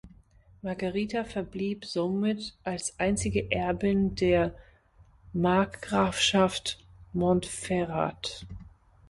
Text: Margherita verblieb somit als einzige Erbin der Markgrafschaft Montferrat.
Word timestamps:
Margherita 0.63 1.23
verblieb 1.23 1.85
somit 1.85 2.57
als 2.63 2.97
einzige 2.99 3.51
Erbin 3.51 4.15
der 4.15 4.55
Markgrafschaft 5.31 6.83
Montferrat. 7.13 8.47